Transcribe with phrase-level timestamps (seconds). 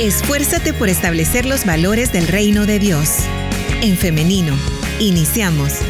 [0.00, 3.18] Esfuérzate por establecer los valores del reino de Dios.
[3.82, 4.54] En femenino,
[4.98, 5.80] iniciamos.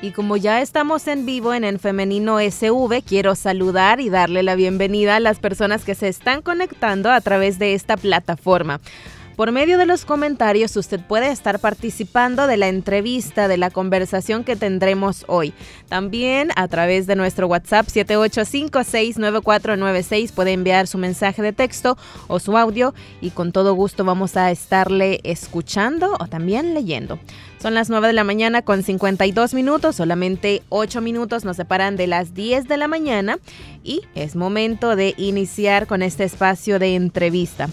[0.00, 4.56] Y como ya estamos en vivo en el Femenino SV, quiero saludar y darle la
[4.56, 8.80] bienvenida a las personas que se están conectando a través de esta plataforma.
[9.36, 14.44] Por medio de los comentarios usted puede estar participando de la entrevista, de la conversación
[14.44, 15.54] que tendremos hoy.
[15.88, 21.96] También a través de nuestro WhatsApp 78569496 puede enviar su mensaje de texto
[22.28, 27.18] o su audio y con todo gusto vamos a estarle escuchando o también leyendo.
[27.58, 32.06] Son las 9 de la mañana con 52 minutos, solamente 8 minutos nos separan de
[32.06, 33.38] las 10 de la mañana
[33.82, 37.70] y es momento de iniciar con este espacio de entrevista.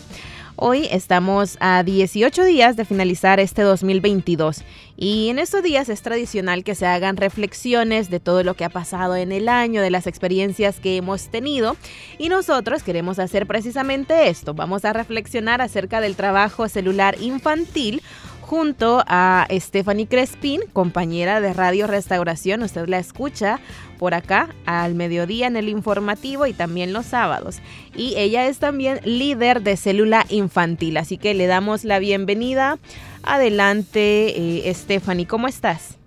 [0.62, 4.66] Hoy estamos a 18 días de finalizar este 2022
[4.98, 8.70] y en estos días es tradicional que se hagan reflexiones de todo lo que ha
[8.70, 11.78] pasado en el año, de las experiencias que hemos tenido
[12.18, 14.54] y nosotros queremos hacer precisamente esto.
[14.54, 18.02] Vamos a reflexionar acerca del trabajo celular infantil
[18.50, 22.64] junto a Stephanie Crespin, compañera de Radio Restauración.
[22.64, 23.60] Usted la escucha
[24.00, 27.60] por acá al mediodía en el informativo y también los sábados.
[27.96, 32.80] Y ella es también líder de célula infantil, así que le damos la bienvenida.
[33.22, 36.00] Adelante, eh, Stephanie, ¿cómo estás?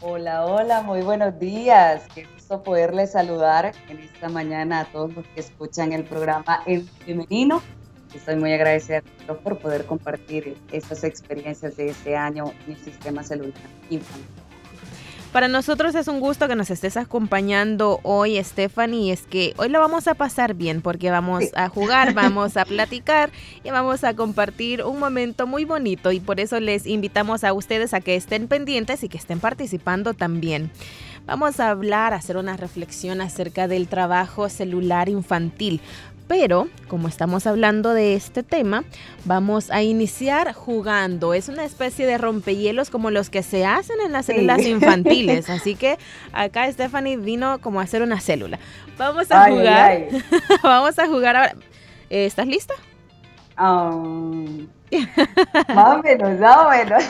[0.00, 2.02] Hola, hola, muy buenos días.
[2.12, 6.88] Qué gusto poderle saludar en esta mañana a todos los que escuchan el programa en
[7.06, 7.62] femenino
[8.14, 9.02] Estoy muy agradecida
[9.42, 13.54] por poder compartir estas experiencias de este año en el sistema celular
[13.90, 14.42] infantil.
[15.32, 19.14] Para nosotros es un gusto que nos estés acompañando hoy, Stephanie.
[19.14, 23.30] Es que hoy lo vamos a pasar bien porque vamos a jugar, vamos a platicar
[23.64, 26.12] y vamos a compartir un momento muy bonito.
[26.12, 30.12] Y por eso les invitamos a ustedes a que estén pendientes y que estén participando
[30.12, 30.70] también.
[31.24, 35.80] Vamos a hablar, a hacer una reflexión acerca del trabajo celular infantil.
[36.34, 38.84] Pero, como estamos hablando de este tema,
[39.26, 41.34] vamos a iniciar jugando.
[41.34, 45.50] Es una especie de rompehielos como los que se hacen en las células infantiles.
[45.50, 45.98] Así que
[46.32, 48.58] acá Stephanie vino como a hacer una célula.
[48.96, 50.06] Vamos a jugar.
[50.62, 51.54] vamos a jugar ahora.
[52.08, 52.72] ¿Estás lista?
[53.60, 54.68] Um,
[55.68, 57.02] más o menos, más o menos.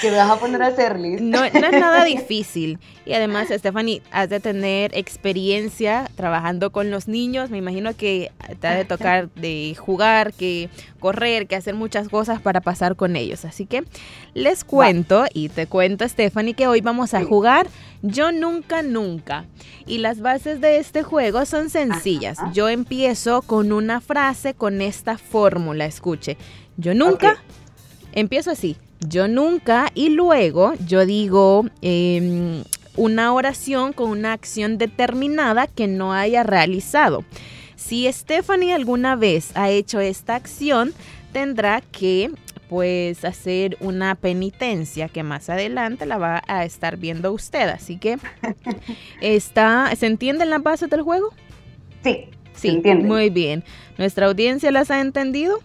[0.00, 1.24] que me vas a poner a hacer lista.
[1.24, 2.78] No, no es nada difícil.
[3.04, 7.50] Y además, Stephanie, has de tener experiencia trabajando con los niños.
[7.50, 12.40] Me imagino que te ha de tocar de jugar, que correr, que hacer muchas cosas
[12.40, 13.44] para pasar con ellos.
[13.44, 13.84] Así que
[14.34, 17.68] les cuento y te cuento, Stephanie, que hoy vamos a jugar
[18.02, 19.44] Yo Nunca Nunca.
[19.86, 22.38] Y las bases de este juego son sencillas.
[22.52, 26.36] Yo empiezo con una frase con esta fórmula, escuche.
[26.76, 27.42] Yo nunca,
[28.12, 32.62] empiezo así, yo nunca y luego yo digo em,
[32.96, 37.24] una oración con una acción determinada que no haya realizado.
[37.76, 40.92] Si Stephanie alguna vez ha hecho esta acción,
[41.32, 42.30] tendrá que
[42.68, 47.68] pues hacer una penitencia que más adelante la va a estar viendo usted.
[47.68, 48.18] Así que
[49.20, 51.32] está, ¿se entienden las bases del juego?
[52.02, 52.28] Sí.
[52.54, 53.64] Sí, muy bien.
[53.98, 55.60] ¿Nuestra audiencia las ha entendido?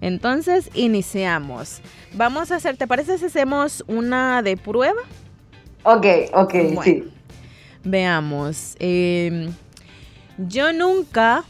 [0.00, 1.80] Entonces, iniciamos.
[2.12, 5.00] Vamos a hacer, ¿te parece si hacemos una de prueba?
[5.84, 7.04] Ok, ok, sí.
[7.84, 8.76] Veamos.
[8.78, 9.52] Em,
[10.36, 11.44] yo nunca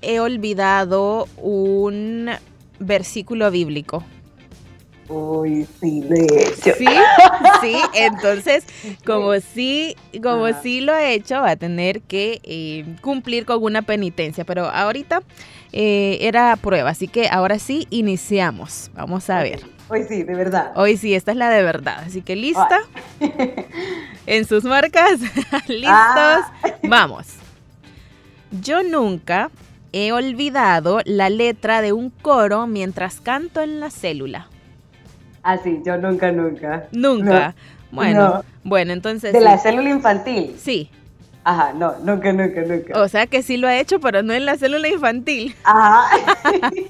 [0.00, 2.30] he olvidado un
[2.78, 4.04] versículo bíblico.
[5.08, 6.74] Uy, sí, de hecho.
[6.76, 6.86] Sí,
[7.60, 8.64] sí, entonces,
[9.04, 13.82] como sí, como sí lo he hecho, va a tener que eh, cumplir con una
[13.82, 14.44] penitencia.
[14.44, 15.22] Pero ahorita
[15.78, 18.90] eh, era prueba, así que ahora sí iniciamos.
[18.94, 19.60] Vamos a ver.
[19.90, 20.72] Hoy sí, de verdad.
[20.74, 22.02] Hoy sí, esta es la de verdad.
[22.06, 22.78] Así que lista.
[24.26, 25.20] en sus marcas,
[25.68, 25.90] listos.
[25.90, 26.50] Ah.
[26.82, 27.26] Vamos.
[28.62, 29.50] Yo nunca
[29.92, 34.48] he olvidado la letra de un coro mientras canto en la célula.
[35.42, 36.86] Ah, sí, yo nunca, nunca.
[36.92, 37.54] Nunca.
[37.90, 39.34] Bueno, bueno, entonces.
[39.34, 40.56] De la célula infantil.
[40.58, 40.90] Sí.
[41.46, 43.00] Ajá, no, nunca, nunca, nunca.
[43.00, 45.54] O sea que sí lo ha hecho, pero no en la célula infantil.
[45.62, 46.10] Ajá.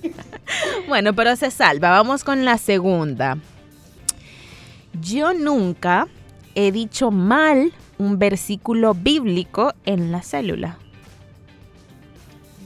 [0.88, 1.91] bueno, pero se salva.
[1.91, 3.37] Vamos con la segunda.
[4.99, 6.08] Yo nunca
[6.55, 10.79] he dicho mal un versículo bíblico en la célula.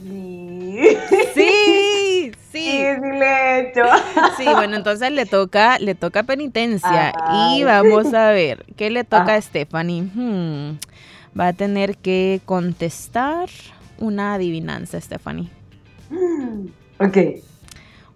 [0.01, 0.87] Sí.
[1.11, 2.31] Sí, sí.
[2.51, 3.83] Sí, le he hecho.
[4.37, 7.13] Sí, bueno, entonces le toca, le toca penitencia.
[7.49, 9.41] Y vamos a ver, ¿qué le toca a ah.
[9.41, 10.03] Stephanie?
[10.03, 10.77] Hmm,
[11.39, 13.49] va a tener que contestar
[13.99, 15.49] una adivinanza, Stephanie.
[16.99, 17.17] Ok.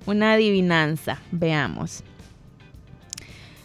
[0.06, 2.04] Una adivinanza, veamos.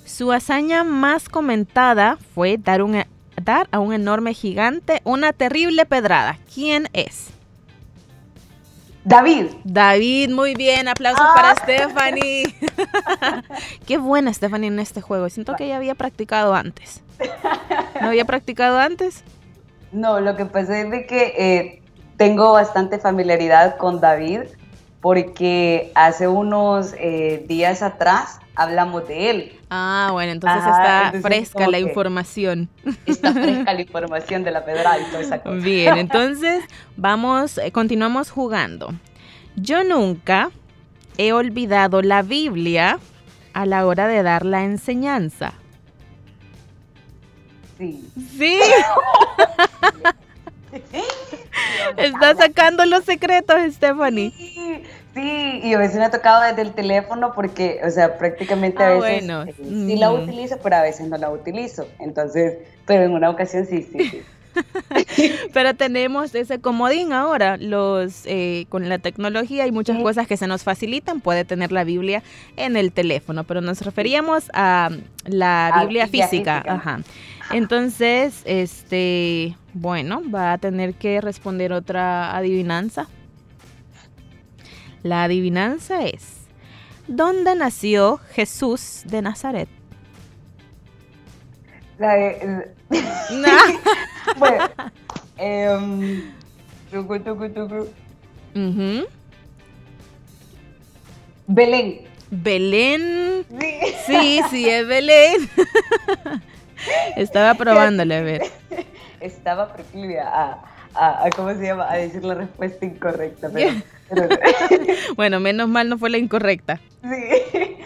[0.07, 3.05] Su hazaña más comentada fue dar, un,
[3.45, 6.39] dar a un enorme gigante una terrible pedrada.
[6.55, 7.29] ¿Quién es?
[9.05, 9.47] David.
[9.65, 10.89] David, muy bien.
[10.89, 11.33] Aplausos Ah.
[11.35, 12.45] para Stephanie.
[13.87, 15.29] Qué buena Stephanie en este juego.
[15.29, 17.03] Siento que ella había practicado antes.
[18.01, 19.23] ¿No había practicado antes?
[19.93, 21.83] No, lo que pasa es de que eh,
[22.17, 24.43] tengo bastante familiaridad con David
[25.01, 29.61] porque hace unos eh, días atrás hablamos de él.
[29.71, 32.69] Ah, bueno, entonces Ajá, está entonces fresca la información.
[33.07, 35.57] Está fresca la información de la pedrada y toda esa cosa.
[35.57, 36.63] Bien, entonces
[36.97, 38.93] vamos, eh, continuamos jugando.
[39.57, 40.51] Yo nunca
[41.17, 42.99] he olvidado la Biblia
[43.55, 45.55] a la hora de dar la enseñanza.
[47.81, 48.05] Sí.
[48.39, 48.61] Sí.
[51.97, 54.33] Está sacando los secretos, Stephanie.
[54.37, 54.83] Sí,
[55.15, 58.89] sí, y a veces me ha tocado desde el teléfono porque, o sea, prácticamente a
[58.89, 59.43] Ah, veces bueno.
[59.45, 61.89] eh, sí la utilizo, pero a veces no la utilizo.
[61.99, 64.23] Entonces, pero en una ocasión sí, sí, sí.
[65.55, 67.57] Pero tenemos ese comodín ahora.
[67.57, 70.03] Los eh, con la tecnología hay muchas Sí.
[70.03, 71.21] cosas que se nos facilitan.
[71.21, 72.25] Puede tener la Biblia
[72.57, 74.91] en el teléfono, pero nos referíamos a
[75.25, 76.57] la A Biblia Biblia física.
[76.63, 76.75] física.
[76.75, 77.01] Ajá.
[77.53, 83.09] Entonces, este, bueno, va a tener que responder otra adivinanza.
[85.03, 86.41] La adivinanza es:
[87.09, 89.69] ¿Dónde nació Jesús de Nazaret?
[91.99, 92.71] La de-
[94.39, 94.69] bueno,
[96.91, 97.89] tucu, tucu, tucu.
[98.55, 99.07] Ujú.
[101.47, 102.01] Belén.
[102.31, 103.45] Belén.
[103.59, 103.81] Sí.
[104.07, 105.51] Sí, sí, es Belén.
[107.17, 108.43] Estaba probándole, a ver.
[109.21, 110.59] Estaba proclive a,
[110.95, 111.91] a, a- ¿cómo se llama?
[111.91, 113.73] A decir la respuesta incorrecta, pero,
[114.09, 114.29] pero-
[115.17, 116.81] Bueno, menos mal no fue la incorrecta.
[117.03, 117.77] sí.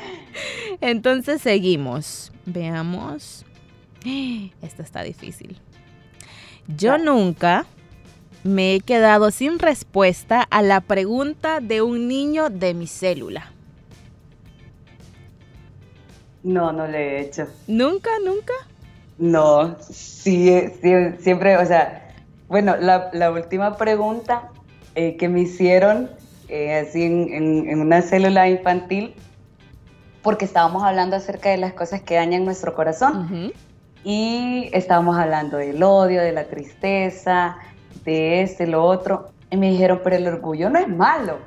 [0.81, 2.33] Entonces seguimos.
[2.47, 3.45] Veamos.
[4.63, 5.59] Esta está difícil.
[6.67, 7.65] Yo nunca
[8.43, 13.51] me he quedado sin respuesta a la pregunta de un niño de mi célula.
[16.43, 17.47] No, no le he hecho.
[17.67, 18.53] ¿Nunca, nunca?
[19.19, 20.51] No, sí,
[20.83, 22.03] sí, siempre, o sea,
[22.49, 24.51] bueno, la, la última pregunta
[24.95, 26.11] eh, que me hicieron
[26.49, 29.15] eh, así en, en- en una célula infantil,
[30.23, 33.53] porque estábamos hablando acerca de las cosas que dañan nuestro corazón
[34.05, 37.57] y estábamos hablando del odio, de la tristeza,
[38.05, 41.39] de este, lo otro, y me dijeron, pero el orgullo no es malo.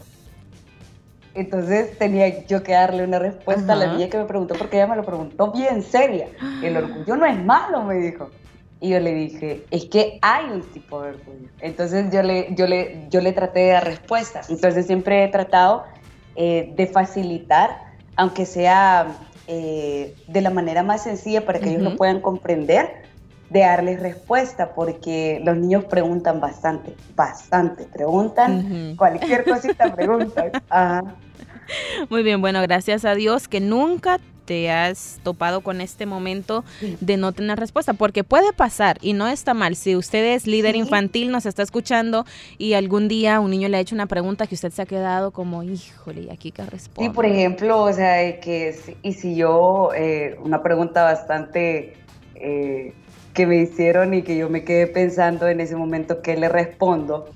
[1.37, 4.87] Entonces tenía yo que darle una respuesta a la niña que me preguntó, porque ella
[4.87, 6.27] me lo preguntó bien seria.
[6.63, 8.31] El orgullo no es malo, me dijo.
[8.79, 11.47] Y yo le dije, es que hay un tipo de orgullo.
[11.59, 14.49] Entonces yo le, yo le, yo le traté de dar respuestas.
[14.49, 15.83] Entonces siempre he tratado
[16.35, 17.81] eh, de facilitar,
[18.15, 19.07] aunque sea
[19.45, 23.06] eh, de la manera más sencilla para que ellos lo puedan comprender,
[23.49, 27.85] de darles respuesta, porque los niños preguntan bastante, bastante.
[27.85, 30.51] Preguntan cualquier cosita, preguntan.
[30.69, 31.15] Ajá.
[32.09, 36.97] Muy bien, bueno, gracias a Dios que nunca te has topado con este momento Sí.
[37.01, 39.75] de no tener respuesta, porque puede pasar y no está mal.
[39.75, 40.79] Si usted es líder Sí.
[40.79, 42.25] infantil, nos está escuchando
[42.57, 45.31] y algún día un niño le ha hecho una pregunta que usted se ha quedado
[45.31, 47.11] como, híjole, ¿y aquí qué Sí, responde?
[47.11, 48.73] por ejemplo, o sea, que,
[49.03, 51.97] y si yo, eh, una pregunta bastante
[52.35, 52.93] eh,
[53.37, 57.29] que me hicieron y que yo me quedé pensando en ese momento que le respondo,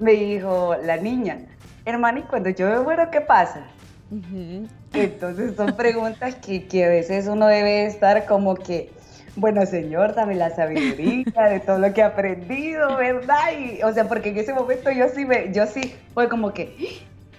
[0.00, 1.38] me dijo la niña,
[1.84, 3.64] hermana, ¿y cuando yo me muero qué pasa?
[4.10, 4.66] Ujú.
[4.92, 8.90] Entonces son preguntas que, que a veces uno debe estar como que,
[9.36, 13.52] bueno, señor, dame la sabiduría de todo lo que he aprendido, ¿verdad?
[13.56, 16.74] Y, o sea, porque en ese momento yo sí me, yo sí fue como que,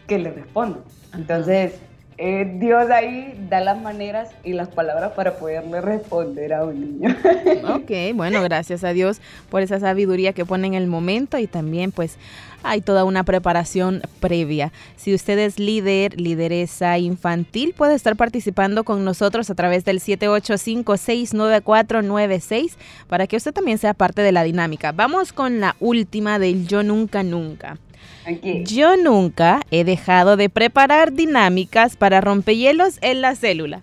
[0.07, 0.85] que le respondo.
[1.13, 1.73] Entonces,
[2.17, 7.15] eh, Dios ahí da las maneras y las palabras para poderle responder a un niño.
[7.73, 11.91] Ok, bueno, gracias a Dios por esa sabiduría que pone en el momento y también
[11.91, 12.17] pues
[12.63, 14.71] hay toda una preparación previa.
[14.95, 22.73] Si usted es líder, lideresa infantil, puede estar participando con nosotros a través del 785-69496
[23.07, 24.91] para que usted también sea parte de la dinámica.
[24.91, 27.77] Vamos con la última del yo nunca nunca.
[28.25, 28.63] Aquí.
[28.65, 33.81] Yo nunca he dejado de preparar dinámicas para rompehielos en la célula.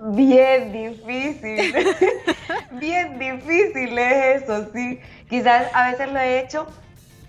[0.00, 1.74] Bien difícil,
[2.80, 5.00] bien difícil es eso, sí.
[5.28, 6.66] Quizás a veces lo he hecho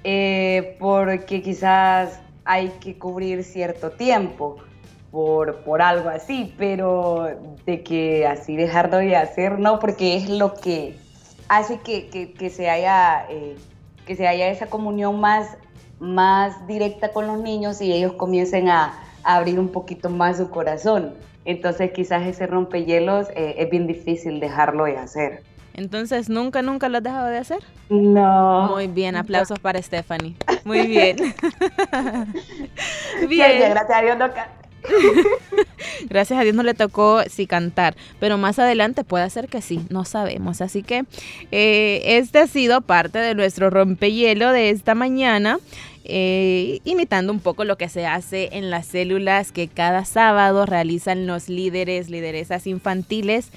[0.03, 4.57] eh, porque quizás hay que cubrir cierto tiempo
[5.11, 7.27] por, por algo así, pero
[7.65, 10.95] de que así dejarlo de hacer, no, porque es lo que
[11.47, 13.25] hace que, que- que se haya...
[13.29, 13.55] eh,
[14.09, 15.55] que se haya esa comunión más,
[15.99, 20.49] más directa con los niños y ellos comiencen a, a abrir un poquito más su
[20.49, 21.13] corazón.
[21.45, 25.43] Entonces quizás ese rompehielos eh, es bien difícil dejarlo de hacer.
[25.75, 27.59] Entonces, ¿nunca, nunca lo has dejado de hacer?
[27.89, 28.69] No.
[28.71, 30.35] Muy bien, aplausos para Stephanie.
[30.65, 31.17] Muy bien.
[33.29, 33.59] bien.
[33.59, 34.25] gracias a Dios no
[36.09, 39.81] Gracias a Dios no le tocó sí cantar, pero más adelante puede ser que sí,
[39.89, 40.61] no sabemos.
[40.61, 41.05] Así que
[41.51, 45.59] eh, este ha sido parte de nuestro rompehielo de esta mañana.
[46.11, 51.27] Eh, imitando un poco lo que se hace en las células que cada sábado realizan
[51.27, 53.51] los líderes, lideresas infantiles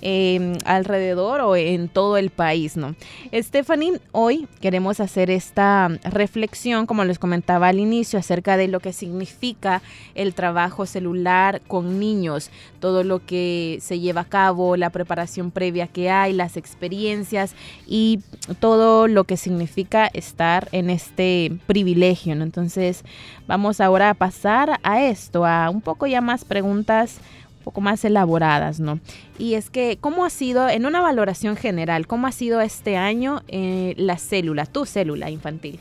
[0.00, 2.94] Em, alrededor o en todo el país, ¿no?
[3.32, 8.92] Stephanie, hoy queremos hacer esta reflexión, como les comentaba al inicio, acerca de lo que
[8.92, 9.82] significa
[10.14, 15.88] el trabajo celular con niños, todo lo que se lleva a cabo, la preparación previa
[15.88, 18.20] que hay, las experiencias y
[18.60, 22.44] todo lo que significa estar en este privilegio, ¿no?
[22.44, 23.02] Entonces,
[23.48, 27.20] vamos ahora a pasar a esto, a un poco ya más preguntas
[27.68, 28.98] poco más elaboradas, ¿no?
[29.38, 33.42] Y es que, ¿cómo ha sido, en una valoración general, cómo ha sido este año
[33.46, 35.78] eh, la célula, tu célula infantil?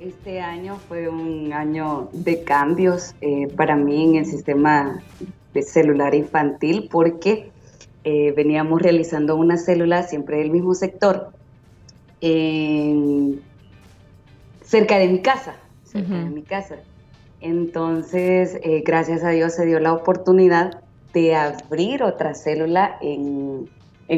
[0.00, 5.00] Este año fue un año de cambios eh, para mí en el sistema
[5.52, 7.52] de celular infantil porque
[8.02, 11.30] eh, veníamos realizando una célula siempre del mismo sector
[14.64, 16.78] cerca de mi casa, cerca de mi casa.
[17.44, 20.80] Entonces, eh, gracias a Dios se dio la oportunidad
[21.12, 23.68] de abrir otra célula en,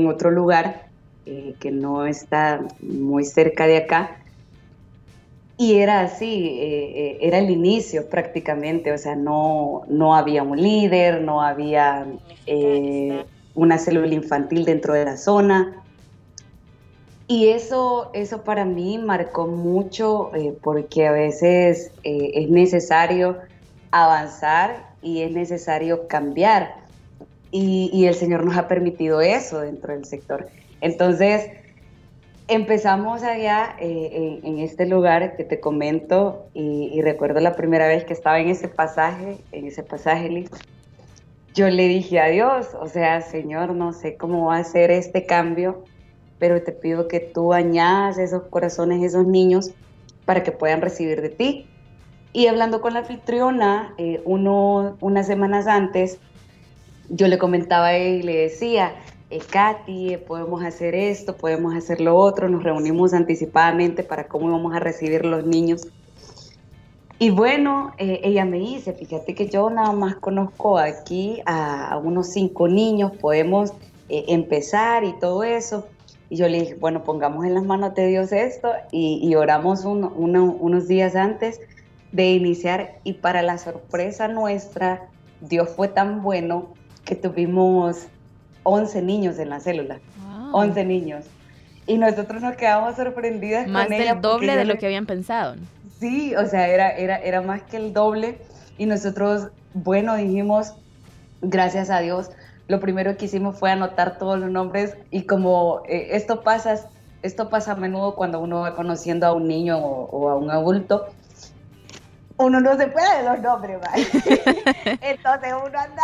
[0.06, 0.86] otro lugar
[1.26, 4.18] eh, que no está muy cerca de acá.
[5.58, 11.20] Y era así, eh, era el inicio prácticamente, o sea, no, no había un líder,
[11.22, 12.06] no había
[13.56, 15.82] una célula infantil dentro de la zona.
[17.28, 23.38] Y eso, eso para mí marcó mucho eh, porque a veces eh, es necesario
[23.90, 26.76] avanzar y es necesario cambiar.
[27.50, 30.48] Y, el Señor nos ha permitido eso dentro del sector.
[30.82, 31.50] Entonces,
[32.48, 38.12] empezamos allá eh, en, este lugar que te comento y, recuerdo la primera vez que
[38.12, 40.44] estaba en ese pasaje, en ese pasaje,
[41.54, 45.24] yo le dije a Dios, o sea, Señor, no sé cómo va a ser este
[45.24, 45.84] cambio,
[46.38, 49.70] pero te pido que tú añadas esos corazones, esos niños,
[50.24, 51.66] para que puedan recibir de ti.
[52.36, 56.18] Y hablando con la anfitriona, eh, uno, unas semanas antes,
[57.08, 58.92] yo le comentaba a y le decía,
[59.30, 64.48] eh, Katy, eh, podemos hacer esto, podemos hacer lo otro, nos reunimos anticipadamente para cómo
[64.48, 65.88] íbamos a recibir los niños.
[67.18, 72.68] Y bueno, ella me dice, fíjate que yo nada más conozco aquí a, unos cinco
[72.68, 73.72] niños, podemos
[74.10, 75.86] empezar y todo eso.
[76.28, 80.88] Y yo le dije, bueno, pongamos en las manos de Dios esto y, oramos unos
[80.88, 81.60] días antes
[82.12, 85.08] de iniciar y para la sorpresa nuestra,
[85.40, 86.68] Dios fue tan bueno
[87.04, 88.06] que tuvimos
[88.64, 90.00] 11 niños en la célula,
[90.52, 91.26] 11 niños.
[91.86, 93.68] Y nosotros nos quedamos sorprendidas.
[93.68, 95.54] Más del doble de lo que habían pensado.
[96.00, 98.38] Sí, o sea, era, era, era más que el doble.
[98.76, 100.74] Y nosotros, bueno, dijimos,
[101.40, 102.30] gracias a Dios,
[102.68, 106.88] lo primero que hicimos fue anotar todos los nombres y como eh, esto pasa,
[107.22, 111.06] esto pasa a menudo cuando uno va conociendo a un niño o, a un adulto,
[112.38, 113.78] uno no se puede de los nombres,
[115.00, 116.02] Entonces uno anda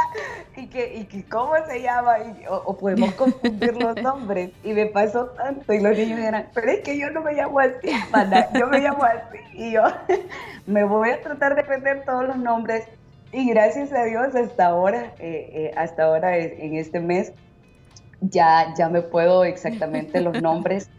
[0.57, 2.17] y que, y que cómo se llama
[2.49, 4.51] o, podemos confundir los nombres.
[4.65, 7.61] Y me pasó tanto y los niños eran, pero es que yo no me llamo
[7.61, 7.91] así,
[8.59, 9.83] yo me llamo así y yo
[10.67, 12.87] me voy a tratar de aprender todos los nombres
[13.33, 17.33] y gracias a Dios hasta ahora, eh, eh, hasta ahora en este mes,
[18.21, 20.91] ya, ya me puedo exactamente los nombres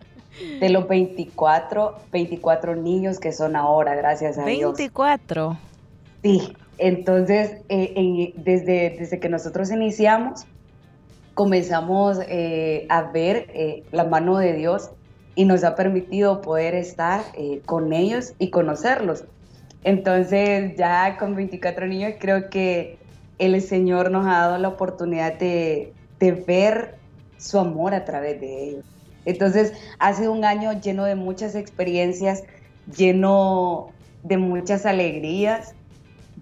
[0.60, 4.75] de los 24, 24 niños que son ahora, gracias a Dios.
[4.75, 5.58] 24.
[6.24, 10.46] Sí, entonces eh, desde, desde que nosotros iniciamos,
[11.36, 14.90] comenzamos a ver la mano de Dios
[15.36, 17.22] y nos ha permitido poder estar
[17.66, 19.25] con ellos y conocerlos.
[19.84, 22.98] Entonces ya con 24 niños creo que
[23.40, 25.94] el Señor nos ha dado la oportunidad de,
[26.48, 26.96] ver
[27.38, 28.86] su amor a través de ellos.
[29.25, 32.44] Entonces ha sido un año lleno de muchas experiencias,
[32.96, 33.92] lleno
[34.24, 35.75] de muchas alegrías,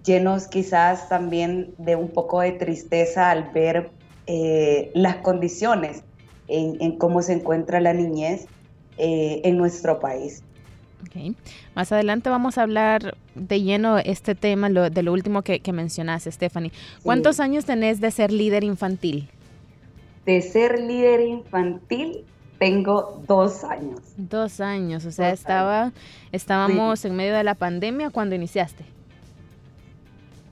[0.04, 3.90] llenos quizás también de un poco de tristeza al ver
[4.28, 6.04] eh, las condiciones
[6.46, 8.46] en, cómo se encuentra la niñez
[8.98, 10.44] eh, en nuestro país.
[11.74, 16.72] Más adelante vamos a hablar de lleno este tema de lo último que, mencionaste, Stephanie.
[17.02, 19.28] ¿Cuántos años tenés de ser líder infantil?
[20.26, 22.24] De ser líder infantil
[22.58, 24.00] tengo dos años.
[24.16, 25.92] Dos años, o sea, estaba,
[26.30, 28.84] estábamos en medio de la pandemia cuando iniciaste.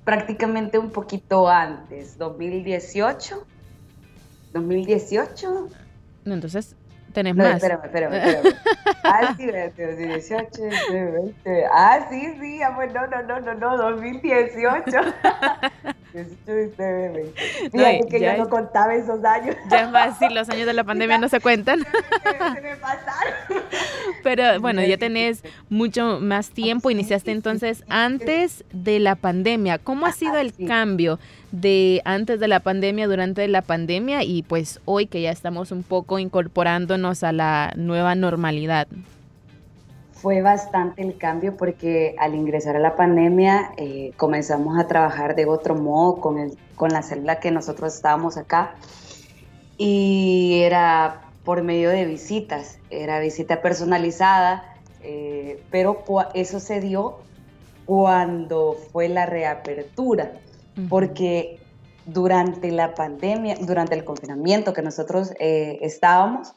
[0.05, 3.47] prácticamente un poquito antes, 2018.
[4.53, 5.69] 2018.
[6.25, 6.75] Entonces,
[7.13, 7.57] tenés más.
[7.57, 8.57] Espérame, espérame, espérame.
[9.05, 11.67] ah, sí, 18, 20.
[11.73, 14.91] Ah, sí, sí, amor, no, no, no, no, no, 2018.
[16.13, 17.71] 18, 19, 20.
[17.71, 19.57] Fíjate que yo no contaba esos años.
[19.71, 21.81] Ya es fácil, los años de la pandemia no se cuentan.
[21.81, 23.35] Se me pasaron.
[24.23, 29.79] Pero bueno, ya tenés mucho más tiempo, iniciaste entonces antes de la pandemia.
[29.79, 31.19] ¿Cómo ha sido el cambio
[31.53, 35.83] de antes de la pandemia, durante la pandemia y pues hoy que ya estamos un
[35.83, 38.87] poco incorporándonos a la nueva normalidad?
[40.21, 45.47] Fue bastante el cambio porque al ingresar a la pandemia eh, comenzamos a trabajar de
[45.47, 48.75] otro modo con, el, con la célula que nosotros estábamos acá.
[49.79, 57.21] Y era por medio de visitas, era visita personalizada, eh, pero eso se dio
[57.87, 60.33] cuando fue la reapertura
[60.89, 61.59] porque
[62.07, 66.55] durante la pandemia, durante el confinamiento que nosotros eh, estábamos,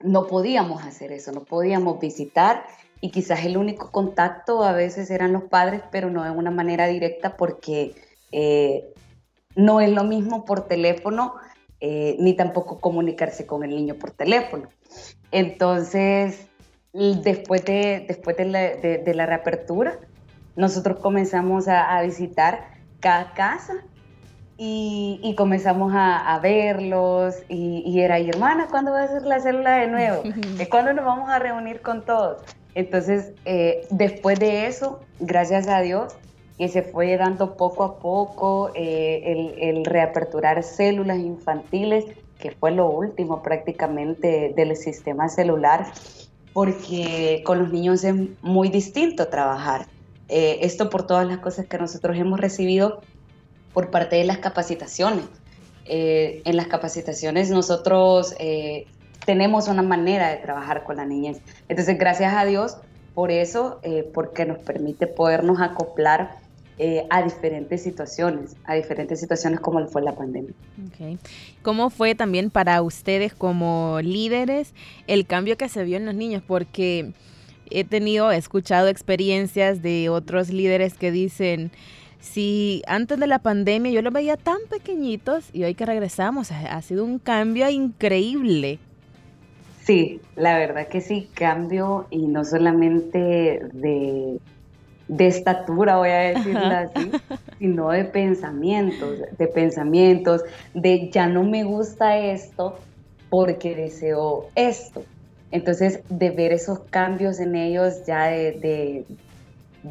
[0.00, 2.64] no podíamos hacer eso, no podíamos visitar
[3.00, 6.86] y quizás el único contacto a veces eran los padres, pero no de una manera
[6.86, 7.94] directa porque
[8.32, 8.92] eh,
[9.54, 11.34] no es lo mismo por teléfono
[11.80, 14.68] eh, ni tampoco comunicarse con el niño por teléfono.
[15.30, 16.46] Entonces,
[16.92, 18.44] después de, después de,
[19.14, 19.98] la, reapertura,
[20.56, 23.84] nosotros comenzamos a visitar cada casa
[24.60, 29.86] y, comenzamos a, verlos y, era, y hermana, ¿cuándo va a ser la célula de
[29.86, 30.22] nuevo?
[30.70, 32.42] ¿Cuándo nos vamos a reunir con todos?
[32.74, 36.14] Entonces, eh, después de eso, gracias a Dios,
[36.58, 42.04] que se fue dando poco a poco eh, el, reaperturar células infantiles,
[42.40, 45.86] que fue lo último prácticamente del sistema celular,
[46.52, 49.86] porque con los niños es muy distinto trabajar.
[50.28, 53.00] Eh, esto por todas las cosas que nosotros hemos recibido
[53.78, 55.24] por parte de las capacitaciones.
[55.84, 58.86] Eh, en las capacitaciones nosotros eh,
[59.24, 61.38] tenemos una manera de trabajar con la niñez.
[61.68, 62.76] Entonces, gracias a Dios
[63.14, 63.80] por eso,
[64.12, 66.38] porque nos permite podernos acoplar
[67.10, 70.54] a diferentes situaciones, a diferentes situaciones como fue la pandemia.
[70.88, 71.18] Okay.
[71.62, 74.74] ¿Cómo fue también para ustedes como líderes
[75.06, 76.42] el cambio que se vio en los niños?
[76.44, 77.12] Porque
[77.70, 81.70] he tenido, he escuchado experiencias de otros líderes que dicen,
[82.20, 86.80] si antes de la pandemia yo los veía tan pequeñitos y hoy que regresamos ha,
[86.82, 88.78] sido un cambio increíble.
[89.84, 94.38] Sí, la verdad que sí, cambio y no solamente de,
[95.08, 97.10] de estatura, voy a decirlo así,
[97.58, 100.42] sino de pensamientos, de pensamientos,
[100.74, 102.78] de ya no me gusta esto
[103.30, 105.04] porque deseo esto.
[105.50, 109.04] Entonces, de ver esos cambios en ellos ya de,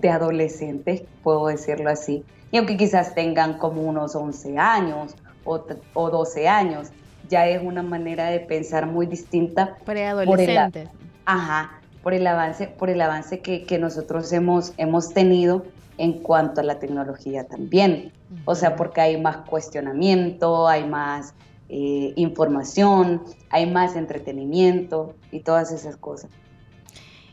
[0.10, 6.90] adolescentes, puedo decirlo así, y aunque quizás tengan como unos 11 años o, 12 años,
[7.30, 9.78] ya es una manera de pensar muy distinta.
[9.86, 10.90] Preadolescentes.
[11.26, 15.66] Ajá, por el avance, por el avance que, nosotros hemos, hemos tenido
[15.98, 18.12] en cuanto a la tecnología también.
[18.46, 21.34] O sea, porque hay más cuestionamiento, hay más
[21.70, 26.30] eh, información, hay más entretenimiento y todas esas cosas.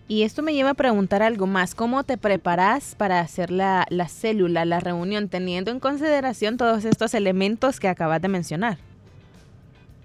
[0.07, 1.75] Y esto me lleva a preguntar algo más.
[1.75, 7.81] ¿Cómo te preparas para hacer la, célula, la reunión, teniendo en consideración todos estos elementos
[7.81, 8.77] que acabas de mencionar?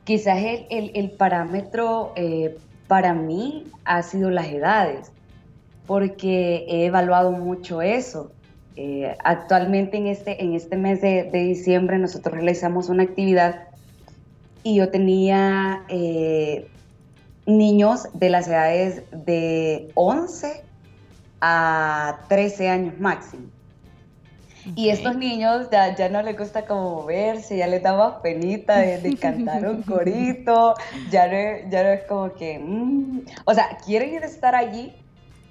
[0.05, 2.57] Quizás el, parámetro eh,
[2.87, 5.11] para mí ha sido las edades,
[5.85, 8.31] porque he evaluado mucho eso.
[8.77, 13.67] Eh, actualmente en este, en este mes de, de diciembre nosotros realizamos una actividad
[14.63, 16.67] y yo tenía eh,
[17.49, 20.63] niños de las edades de 11
[21.41, 23.47] a 13 años máximo.
[24.75, 29.15] Y estos niños ya, ya, no les gusta como moverse, ya les daba penita de,
[29.17, 30.75] cantar un corito,
[31.09, 33.21] ya no, ya no es como que, mm".
[33.45, 34.93] o sea, quieren ir a estar allí,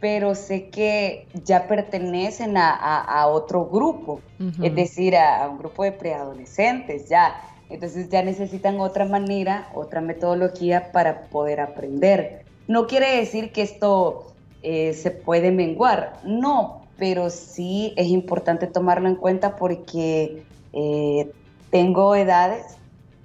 [0.00, 4.20] pero sé que ya pertenecen a, otro grupo,
[4.62, 7.34] es decir, a, un grupo de preadolescentes, ya.
[7.70, 12.44] Entonces ya necesitan otra manera, otra metodología para poder aprender.
[12.66, 19.09] No quiere decir que esto eh, se puede menguar, no, pero sí es importante tomarlo
[19.09, 21.31] en cuenta porque eh,
[21.70, 22.76] tengo edades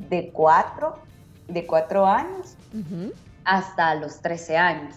[0.09, 0.95] de 4
[1.47, 2.55] de cuatro años
[3.43, 4.95] hasta los 13 años.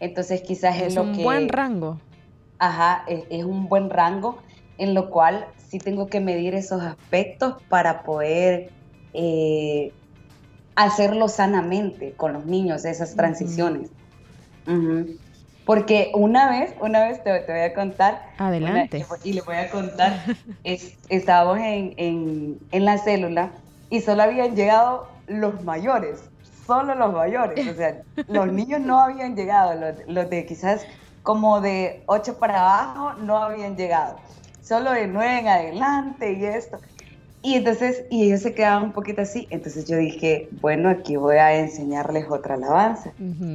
[0.00, 1.10] Entonces quizás es, lo que...
[1.12, 2.00] Es un buen rango.
[2.58, 4.38] Ajá, es, es, un buen rango
[4.78, 8.70] en lo cual sí tengo que medir esos aspectos para poder
[9.14, 9.92] eh,
[10.74, 13.90] hacerlo sanamente con los niños, esas transiciones.
[15.64, 18.26] Porque una vez, una vez te, voy a contar.
[18.38, 19.06] Adelante.
[19.22, 20.24] y le voy a contar,
[20.64, 23.52] es, estábamos en, en, en la célula
[23.90, 26.22] y solo habían llegado los mayores,
[26.66, 27.68] solo los mayores.
[27.68, 29.74] O sea, los niños no habían llegado,
[30.06, 30.86] los, de quizás
[31.22, 34.16] como de 8 para abajo no habían llegado.
[34.62, 36.78] Solo de 9 en adelante y esto.
[37.42, 39.48] Y entonces, y ellos se quedaban un poquito así.
[39.50, 43.12] Entonces yo dije, bueno, aquí voy a enseñarles otra alabanza.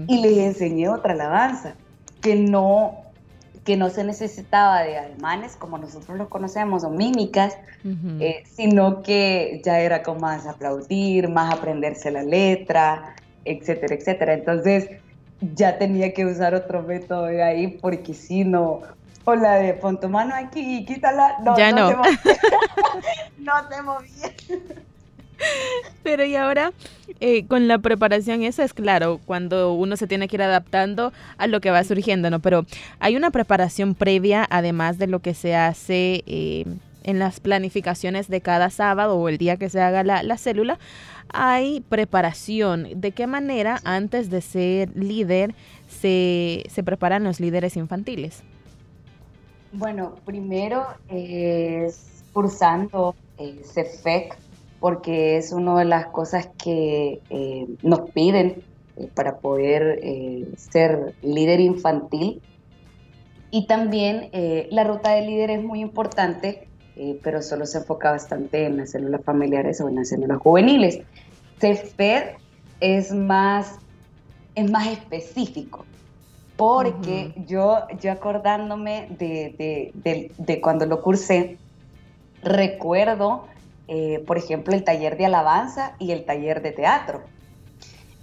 [0.07, 1.75] Y les enseñé otra alabanza
[2.21, 3.07] que no
[3.63, 7.57] que no se necesitaba de alemanes como nosotros los conocemos o mímicas,
[8.21, 14.33] eh, sino que ya era como más aplaudir, más aprenderse la letra, etcétera, etcétera.
[14.35, 14.89] Entonces
[15.53, 18.83] ya tenía que usar otro método de ahí porque si no,
[19.29, 21.91] o la de pon tu mano aquí y quítala, no, ya no.
[23.37, 24.33] no se movía.
[26.03, 26.71] Pero y ahora,
[27.19, 31.47] eh, con la preparación, eso es claro, cuando uno se tiene que ir adaptando a
[31.47, 32.39] lo que va surgiendo, ¿no?
[32.39, 32.65] Pero
[32.99, 36.65] hay una preparación previa, además de lo que se hace eh,
[37.03, 40.79] en las planificaciones de cada sábado o el día que se haga la, célula,
[41.29, 42.87] hay preparación.
[42.95, 45.53] ¿De qué manera antes de ser líder
[45.87, 48.43] se, se preparan los líderes infantiles?
[49.73, 54.37] Bueno, primero es cursando eh, CEFEC,
[54.79, 58.63] porque es una de las cosas que eh, nos piden
[58.95, 59.99] eh, para poder
[60.57, 62.41] ser líder infantil.
[63.49, 64.29] Y también
[64.69, 66.67] la ruta de líder es muy importante,
[67.23, 70.99] pero solo se enfoca bastante en las células familiares o en las células juveniles.
[71.59, 72.35] CFED
[72.81, 73.79] es más,
[74.53, 75.85] es más específico,
[76.57, 81.57] porque yo, yo acordándome de, de, de cuando lo cursé,
[82.41, 83.45] recuerdo
[83.87, 87.21] eh, por ejemplo, el taller de alabanza y el taller de teatro.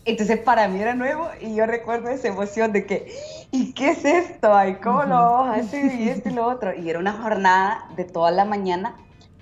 [0.04, 3.10] Entonces para mí era nuevo y yo recuerdo esa emoción de que,
[3.50, 4.54] ¿y qué es esto?
[4.54, 5.94] Ay, ¿cómo lo vamos a hacer?
[5.94, 6.74] Y esto y lo otro.
[6.74, 8.96] Y era una jornada de toda la mañana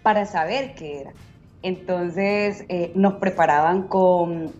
[0.05, 1.13] para saber qué era.
[1.65, 4.53] Entonces eh, nos preparaban con,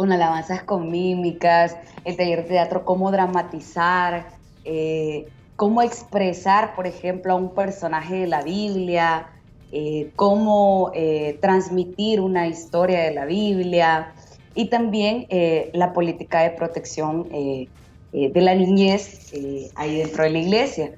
[0.00, 4.28] con, alabanzas con mímicas, el taller de teatro, cómo dramatizar,
[4.64, 9.26] eh, cómo expresar, por ejemplo, a un personaje de la Biblia,
[9.72, 14.14] eh, cómo eh, transmitir una historia de la Biblia
[14.54, 19.34] y también eh, la política de protección de la niñez
[19.74, 20.92] ahí dentro de la iglesia,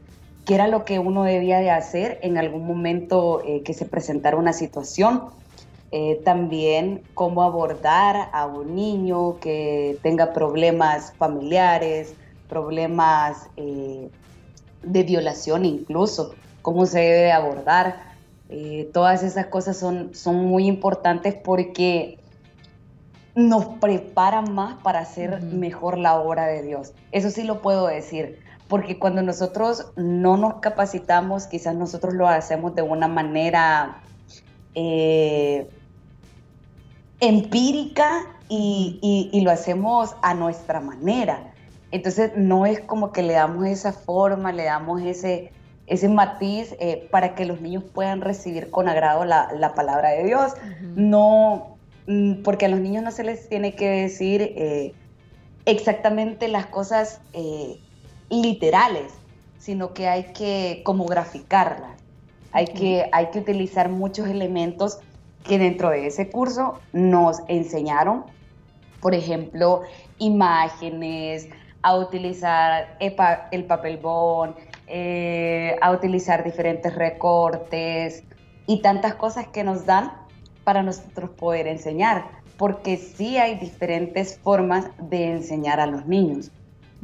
[0.46, 4.52] que era lo que uno debía de hacer en algún momento que se presentara una
[4.52, 5.41] situación.
[6.24, 12.14] También cómo abordar a un niño que tenga problemas familiares,
[12.48, 18.12] problemas de violación incluso, cómo se debe abordar
[18.54, 22.18] eh, todas esas cosas son, son muy importantes porque
[23.34, 26.92] nos preparan más para hacer mejor la obra de Dios.
[27.12, 32.74] Eso sí lo puedo decir, porque cuando nosotros no nos capacitamos, quizás nosotros lo hacemos
[32.74, 34.02] de una manera
[34.74, 35.66] eh,
[37.22, 41.54] empírica y, y, lo hacemos a nuestra manera.
[41.92, 45.52] Entonces no es como que le damos esa forma, le damos ese,
[45.86, 50.52] ese matiz eh, para que los niños puedan recibir con agrado la, palabra de Dios.
[50.96, 51.76] No,
[52.08, 54.92] mm, porque a los niños no se les tiene que decir eh,
[55.64, 57.78] exactamente las cosas eh,
[58.30, 59.12] literales,
[59.58, 62.02] sino que hay que como graficarlas.
[62.50, 64.98] Hay, que, hay que utilizar muchos elementos
[65.44, 68.24] que dentro de ese curso nos enseñaron,
[69.00, 69.82] por ejemplo,
[70.18, 71.48] imágenes,
[71.82, 74.54] a utilizar el papel bond,
[74.86, 78.22] eh, a utilizar diferentes recortes
[78.66, 80.12] y tantas cosas que nos dan
[80.64, 82.24] para nosotros poder enseñar,
[82.56, 86.52] porque sí hay diferentes formas de enseñar a los niños.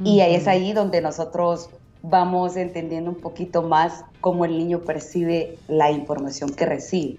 [0.04, 1.70] Y ahí es ahí donde nosotros
[2.02, 7.18] vamos entendiendo un poquito más cómo el niño percibe la información que recibe.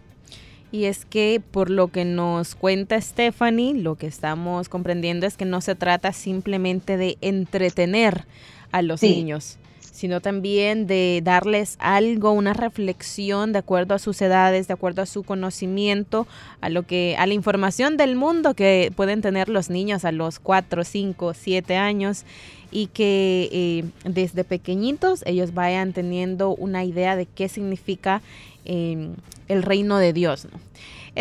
[0.71, 5.45] Y es que por lo que nos cuenta Stephanie, lo que estamos comprendiendo es que
[5.45, 8.25] no se trata simplemente de entretener
[8.71, 14.67] a los niños, sino también de darles algo, una reflexión de acuerdo a sus edades,
[14.67, 16.27] de acuerdo a su conocimiento,
[16.61, 20.37] a lo que a la información del mundo que pueden tener los niños a los
[20.37, 22.25] 4, 5, 7 años
[22.71, 28.21] y que eh, desde pequeñitos ellos vayan teniendo una idea de qué significa
[28.65, 29.09] eh,
[29.49, 30.45] el reino de Dios.
[30.45, 30.57] ¿no?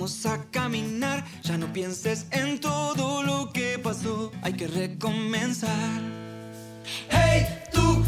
[0.03, 1.23] vamos a caminar.
[1.43, 6.22] Ya no pienses en todo lo que pasó, hay que recomenzar.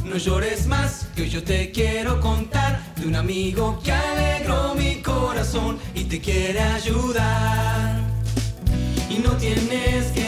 [0.06, 5.80] No llores más, que yo te quiero contar de un amigo que alegró mi corazón
[5.96, 8.02] y te quiere ayudar.
[9.10, 10.25] Y no tienes que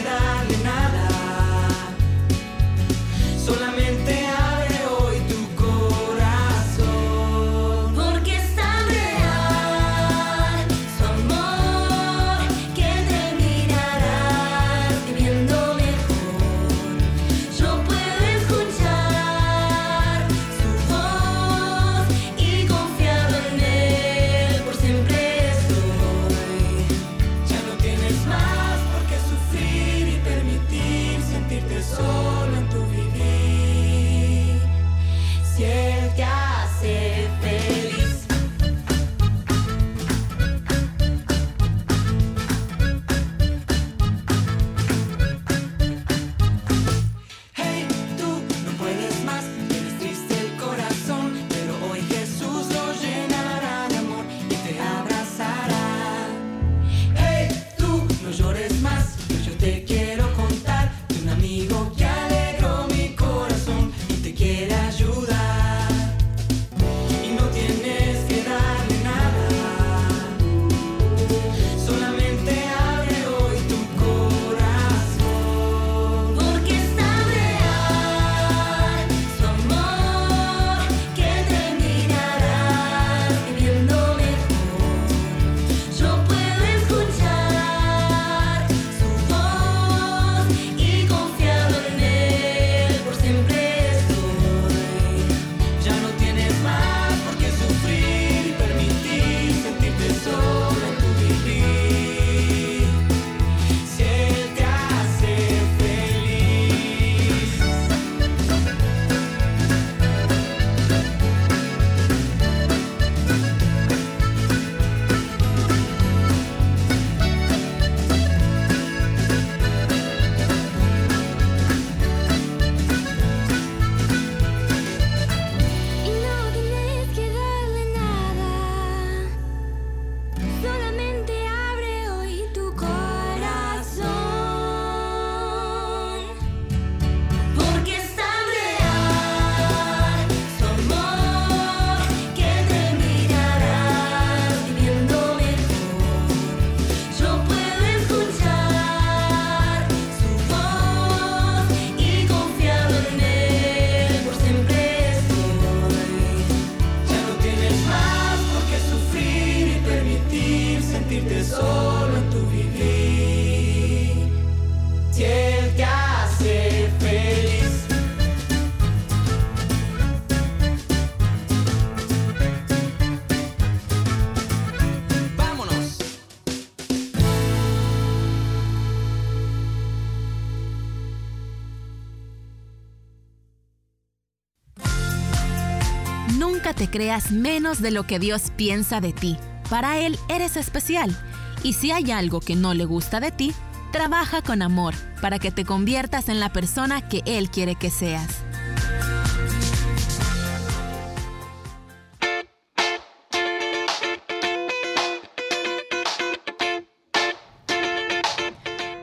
[186.98, 189.36] creas menos de lo que Dios piensa de ti.
[189.70, 191.16] Para Él eres especial.
[191.62, 193.54] Y si hay algo que no le gusta de ti,
[193.92, 198.47] trabaja con amor para que te conviertas en la persona que Él quiere que seas.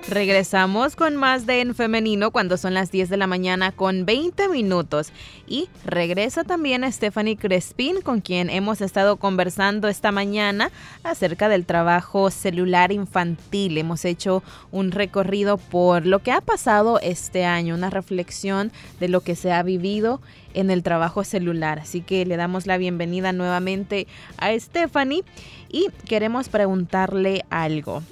[0.07, 4.49] Regresamos con más de En Femenino cuando son las 10 de la mañana con 20
[4.49, 5.11] minutos.
[5.47, 10.69] Y regresa también Stephanie Crespin con quien hemos estado conversando esta mañana
[11.03, 13.79] acerca del trabajo celular infantil.
[13.79, 19.21] Hemos hecho un recorrido por lo que ha pasado este año, una reflexión de lo
[19.21, 20.21] que se ha vivido
[20.53, 21.79] en el trabajo celular.
[21.79, 24.05] Así que le damos la bienvenida nuevamente
[24.37, 25.23] a Stephanie
[25.67, 28.03] y queremos preguntarle algo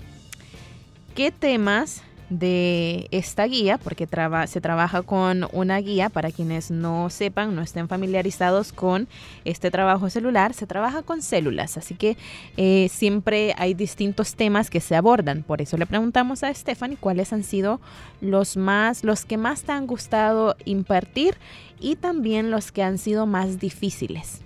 [1.16, 4.08] qué temas de esta guía, porque
[4.48, 9.08] se trabaja con una guía, para quienes no sepan, no estén familiarizados con
[9.46, 12.18] este trabajo celular, se trabaja con células, así que
[12.58, 15.44] eh, siempre hay distintos temas que se abordan.
[15.44, 17.80] Por eso le preguntamos a Stephanie cuáles han sido
[18.20, 21.36] los más, los que más te han gustado impartir
[21.80, 24.42] y también los que han sido más difíciles.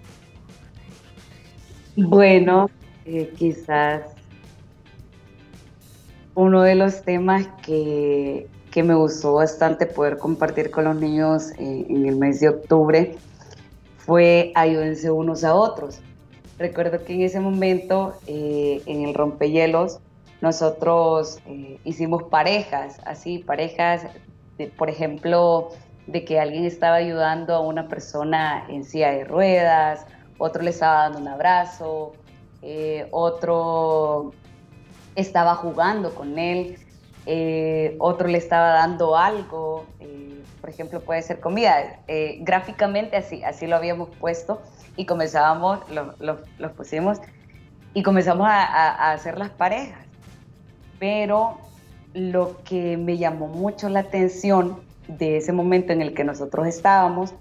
[1.95, 2.69] Bueno,
[3.06, 4.16] eh, quizás
[6.38, 12.06] uno de los temas que, me gustó bastante poder compartir con los niños eh, en
[12.06, 13.15] el mes de octubre
[13.97, 16.00] fue ayúdense unos a otros.
[16.60, 20.00] recuerdo que en ese momento, eh, en el rompehielos,
[20.39, 24.04] nosotros eh, hicimos parejas, así, parejas,
[24.78, 25.69] por ejemplo,
[26.06, 30.06] de que alguien estaba ayudando a una persona en silla de ruedas,
[30.38, 32.13] otro le estaba dando un abrazo,
[33.10, 34.34] otro
[35.17, 36.77] estaba jugando con él,
[37.99, 39.86] otro le estaba dando algo,
[40.62, 41.99] por ejemplo, puede ser comida.
[42.39, 44.62] gráficamente así, así lo habíamos puesto
[44.97, 45.80] y comenzábamos,
[46.19, 47.19] los, pusimos
[47.93, 50.06] y comenzamos a, hacer las parejas.
[50.99, 51.58] Pero
[52.13, 57.34] lo que me llamó mucho la atención de ese momento en el que nosotros estábamos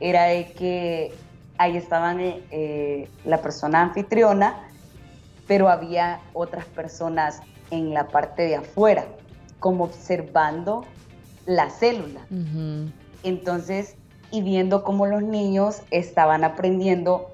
[0.00, 1.12] era de que
[1.58, 4.68] ahí estaban eh, la persona anfitriona,
[5.46, 9.06] pero había otras personas en la parte de afuera,
[9.60, 10.84] como observando
[11.46, 12.26] la célula.
[13.22, 13.96] Entonces,
[14.30, 17.30] y viendo cómo los niños estaban aprendiendo,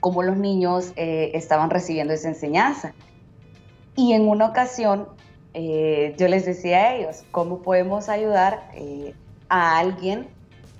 [0.00, 2.94] cómo los niños eh, estaban recibiendo esa enseñanza.
[3.96, 5.08] Y en una ocasión
[5.54, 9.14] eh, yo les decía a ellos, ¿cómo podemos ayudar eh,
[9.48, 10.28] a alguien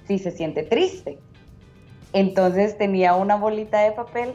[0.06, 1.18] si se siente triste?
[2.12, 4.34] Entonces tenía una bolita de papel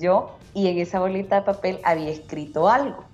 [0.00, 3.04] yo y en esa bolita de papel había escrito algo.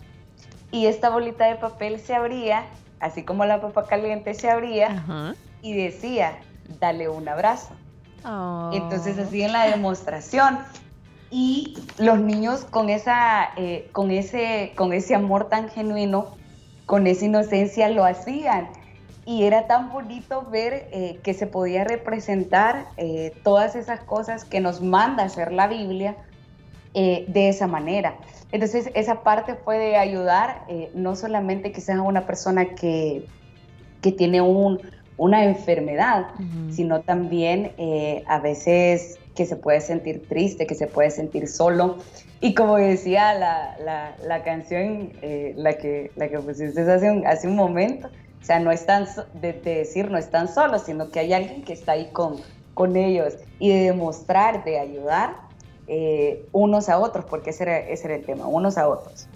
[0.70, 2.64] Y esta bolita de papel se abría,
[3.00, 6.38] así como la papa caliente se abría, y decía,
[6.80, 7.70] dale un abrazo.
[8.24, 8.70] Oh.
[8.74, 10.58] Entonces así en la demostración.
[11.30, 16.28] Y los niños con, esa, eh, con, ese, con ese amor tan genuino,
[16.86, 18.68] con esa inocencia lo hacían.
[19.28, 24.60] Y era tan bonito ver eh, que se podía representar eh, todas esas cosas que
[24.60, 26.16] nos manda hacer la Biblia
[26.94, 28.16] de esa manera.
[28.50, 30.62] Entonces esa parte fue de ayudar
[30.94, 33.24] no solamente quizás a una persona que,
[34.00, 34.80] que tiene un,
[35.18, 36.28] una enfermedad,
[36.70, 41.98] sino también eh, a veces que se puede sentir triste, que se puede sentir solo.
[42.40, 47.48] Y como decía la, la, canción, eh, la, que, la que pusiste hace un, hace
[47.48, 48.08] un momento,
[48.40, 51.92] o sea, no están, de, decir no están solos, sino que hay alguien que está
[51.92, 52.36] ahí con,
[52.74, 55.36] con ellos y de demostrar, de ayudar
[55.86, 59.26] eh, unos a otros, porque ese era, ese era el tema, unos a otros.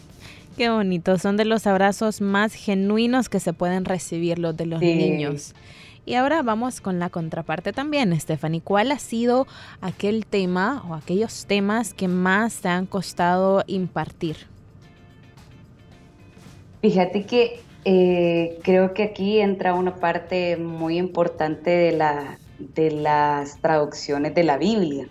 [0.57, 4.81] Qué bonito, son de los abrazos más genuinos que se pueden recibir los de los
[4.81, 5.55] niños.
[6.05, 8.61] Y ahora vamos con la contraparte también, Stephanie.
[8.61, 9.47] ¿Cuál ha sido
[9.81, 14.37] aquel tema o aquellos temas que más te han costado impartir?
[16.81, 23.59] Fíjate que eh, creo que aquí entra una parte muy importante de, la, de las
[23.61, 25.07] traducciones de la Biblia,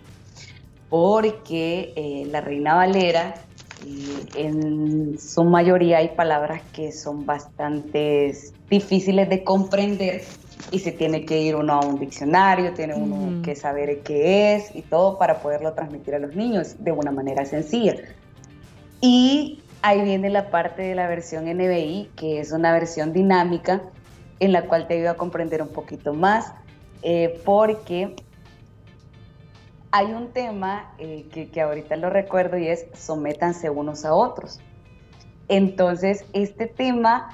[0.88, 3.34] porque eh, la Reina Valera
[4.36, 8.32] en su mayoría hay palabras que son bastante
[8.70, 10.22] difíciles de comprender
[10.70, 14.74] y se tiene que ir uno a un diccionario, tiene uno que saber qué es
[14.74, 17.96] y todo para poderlo transmitir a los niños de una manera sencilla.
[19.00, 23.82] Y ahí viene la parte de la versión NBI, que es una versión dinámica
[24.40, 26.52] en la cual te ayuda a comprender un poquito más,
[27.02, 28.16] eh, porque
[29.90, 34.60] hay un tema eh, que, ahorita lo recuerdo y es sométanse unos a otros.
[35.48, 37.28] Entonces, este tema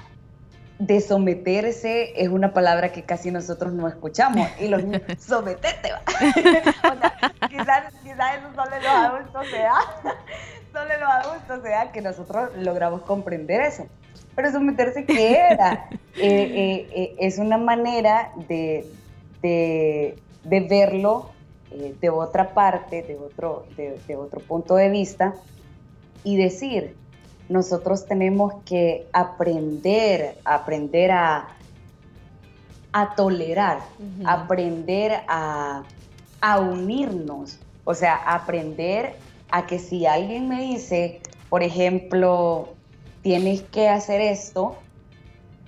[0.77, 6.01] de someterse es una palabra que casi nosotros no escuchamos y los niños, sometete, va.
[7.49, 9.73] quizás, quizás eso solo los adultos sea,
[10.71, 13.85] solo los adultos sea que nosotros logramos comprender eso.
[14.35, 15.89] Pero someterse, ¿qué era?
[16.21, 18.85] Eh, eh, es una manera de,
[19.41, 21.29] de, de verlo
[21.71, 25.35] eh, de otra parte, de otro, de, otro punto de vista,
[26.25, 26.97] y decir,
[27.47, 31.47] nosotros tenemos que aprender, aprender a,
[32.91, 33.79] a tolerar,
[34.25, 35.83] aprender a,
[36.41, 39.15] a unirnos, o sea, aprender
[39.51, 42.69] a que si alguien me dice, por ejemplo,
[43.21, 44.75] tienes que hacer esto,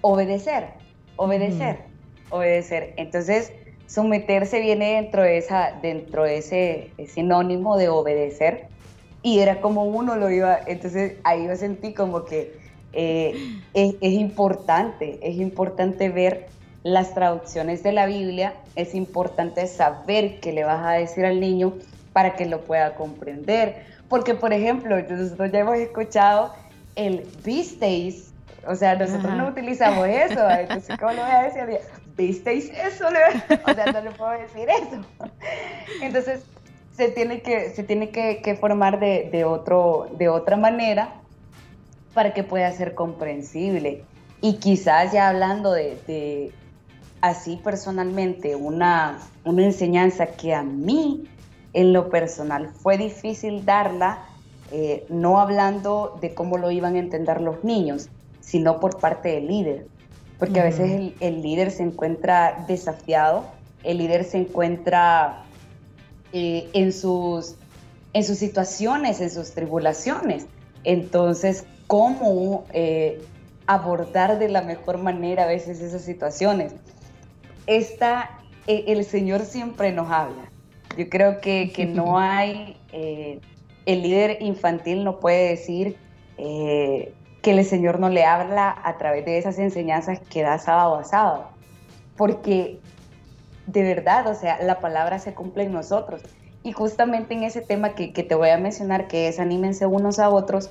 [0.02, 0.70] obedecer,
[1.16, 1.80] obedecer,
[2.30, 2.94] obedecer.
[2.98, 3.52] Entonces,
[3.92, 8.68] someterse viene dentro de, esa, dentro de ese, sinónimo de obedecer
[9.22, 12.58] y era como uno lo iba, entonces ahí yo sentí como que
[12.94, 13.34] eh,
[13.74, 16.48] es, importante, es importante ver
[16.84, 21.74] las traducciones de la Biblia, es importante saber qué le vas a decir al niño
[22.14, 23.86] para que lo pueda comprender.
[24.10, 26.54] Porque, por ejemplo, nosotros ya hemos escuchado
[26.96, 28.34] el visteis,
[28.68, 31.80] o sea, nosotros no utilizamos eso, entonces, ¿cómo le voy a decir?
[32.18, 33.08] ¿visteis eso?
[33.08, 35.02] O sea, no le puedo decir eso.
[36.02, 36.44] Entonces,
[36.96, 41.16] se tiene que, se tiene que, formar de, otro, de otra manera
[42.14, 44.04] para que pueda ser comprensible.
[44.42, 46.52] Y quizás ya hablando de,
[47.22, 51.28] así personalmente, una, una enseñanza que a mí
[51.74, 54.26] en lo personal fue difícil darla,
[54.72, 58.10] eh, no hablando de cómo lo iban a entender los niños,
[58.42, 59.88] sino por parte del líder.
[60.40, 63.46] Porque a veces el, líder se encuentra desafiado,
[63.84, 65.44] el líder se encuentra
[66.34, 67.56] eh, en, sus,
[68.14, 70.48] en sus situaciones, en sus tribulaciones.
[70.84, 73.22] Entonces, ¿cómo eh,
[73.68, 76.74] abordar de la mejor manera a veces esas situaciones?
[77.68, 78.32] Esta,
[78.66, 80.51] el Señor siempre nos habla.
[80.98, 82.78] Yo creo que, que no hay
[83.86, 85.98] el líder infantil no puede decir
[86.38, 90.96] eh, que el Señor no le habla a través de esas enseñanzas que da sábado
[90.96, 91.50] a sábado.
[92.16, 92.80] Porque
[93.66, 96.22] de verdad, o sea, la palabra se cumple en nosotros.
[96.64, 100.30] Y justamente en ese tema que, te voy a mencionar, que es anímense unos a
[100.30, 100.70] otros,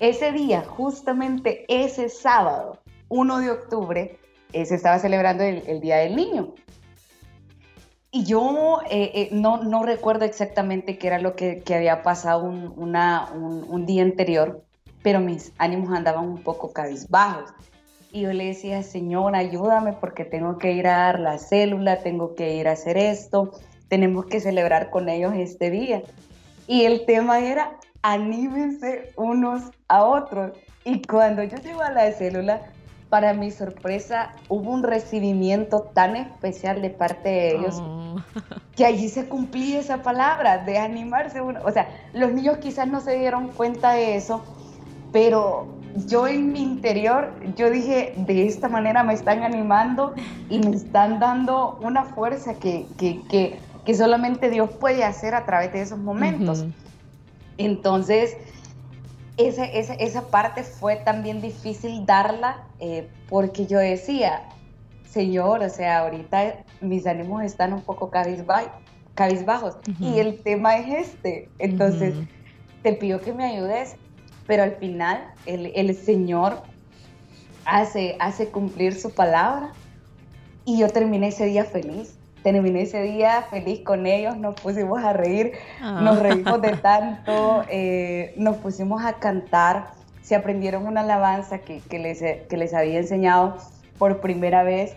[0.00, 2.78] ese día, justamente ese sábado,
[3.10, 4.18] 1 de octubre,
[4.52, 6.54] eh, se estaba celebrando el Día del Niño.
[8.16, 12.44] Y yo eh, eh, no, no, recuerdo exactamente qué era lo que, que había pasado
[12.44, 14.62] un, una, un, día anterior,
[15.02, 17.52] pero mis ánimos andaban un poco cabizbajos.
[18.12, 22.36] Y yo le decía, Señor, ayúdame porque tengo que ir a dar la célula, tengo
[22.36, 23.50] que ir a hacer esto,
[23.88, 26.04] tenemos que celebrar con ellos este día.
[26.68, 30.52] Y el tema era, anímense unos a otros.
[30.84, 32.60] Y cuando yo llego a la célula,
[33.08, 38.16] para mi sorpresa, hubo un recibimiento tan especial de parte de ellos oh.
[38.76, 41.40] que allí se cumplía esa palabra de animarse.
[41.40, 41.60] Uno.
[41.64, 44.42] O sea, los niños quizás no se dieron cuenta de eso,
[45.12, 45.68] pero
[46.06, 50.14] yo en mi interior, yo dije, de esta manera me están animando
[50.50, 55.44] y me están dando una fuerza que, que, que, que solamente Dios puede hacer a
[55.44, 56.64] través de esos momentos.
[57.58, 58.36] Entonces,
[59.36, 64.42] esa, esa, esa, parte fue también difícil darla eh, porque yo decía,
[65.08, 71.48] Señor, o sea, ahorita mis ánimos están un poco cabizbajos y el tema es este.
[71.58, 72.14] Entonces,
[72.82, 73.96] te pido que me ayudes,
[74.46, 76.62] pero al final el, el Señor
[77.64, 79.72] hace, hace cumplir su palabra
[80.64, 85.14] y yo terminé ese día feliz terminé ese día feliz con ellos, nos pusimos a
[85.14, 86.20] reír, nos ah.
[86.20, 89.86] reímos de tanto, eh, nos pusimos a cantar,
[90.22, 93.56] se aprendieron una alabanza que, que, les, que les había enseñado
[93.98, 94.94] por primera vez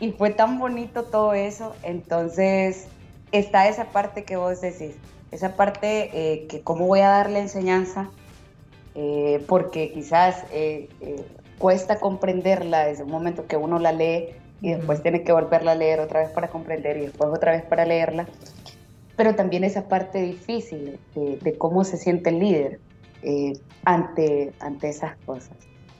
[0.00, 2.88] y fue tan bonito todo eso, entonces
[3.30, 4.96] está esa parte que vos decís,
[5.30, 8.10] esa parte eh, que cómo voy a darle enseñanza,
[8.96, 10.44] eh, porque quizás
[11.58, 14.30] cuesta comprenderla desde un momento que uno la lee
[14.60, 17.62] y después tiene que volverla a leer otra vez para comprender y después otra vez
[17.62, 18.26] para leerla.
[19.16, 22.80] Pero también esa parte difícil de, cómo se siente el líder
[23.22, 23.54] eh,
[23.84, 25.56] ante, ante esas cosas.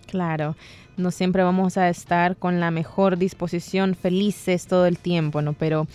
[0.07, 0.57] Claro,
[0.97, 5.53] no siempre vamos a estar con la mejor disposición, felices todo el tiempo, ¿no?
[5.53, 5.87] Pero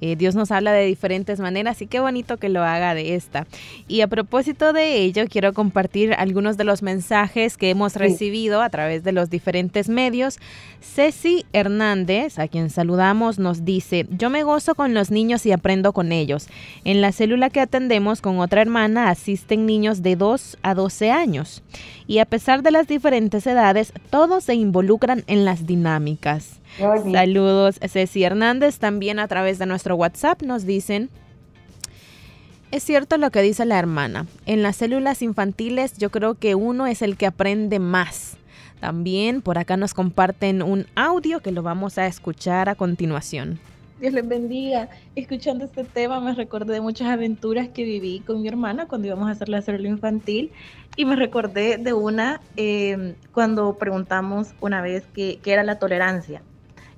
[0.00, 3.46] eh, Dios nos habla de diferentes maneras y qué bonito que lo haga de esta.
[3.88, 8.70] Y a propósito de ello, quiero compartir algunos de los mensajes que hemos recibido a
[8.70, 10.38] través de los diferentes medios.
[10.80, 15.92] Ceci Hernández, a quien saludamos, nos dice, yo me gozo con los niños y aprendo
[15.92, 16.48] con ellos.
[16.84, 21.62] En la célula que atendemos con otra hermana asisten niños de 2 a 12 años.
[22.06, 26.59] Y a pesar de las diferentes edades, todos se involucran en las dinámicas.
[26.78, 28.78] Saludos, Ceci Hernández.
[28.78, 31.10] También a través de nuestro WhatsApp nos dicen,
[32.70, 34.26] es cierto lo que dice la hermana.
[34.46, 38.36] En las células infantiles yo creo que uno es el que aprende más.
[38.78, 43.58] También por acá nos comparten un audio que lo vamos a escuchar a continuación.
[44.00, 44.88] Dios les bendiga.
[45.16, 49.28] Escuchando este tema me recordé de muchas aventuras que viví con mi hermana cuando íbamos
[49.28, 50.52] a hacer la célula infantil
[50.96, 56.40] y me recordé de una eh, cuando preguntamos una vez qué era la tolerancia